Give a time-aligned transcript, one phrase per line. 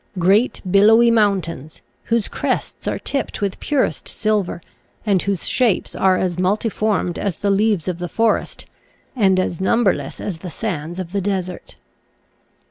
[0.17, 4.59] Great billowy mountains, whose crests are tipped with purest silver
[5.05, 8.65] and whose shapes are as multiformed as the leaves of the forest
[9.15, 11.75] and as numberless as the sands of the desert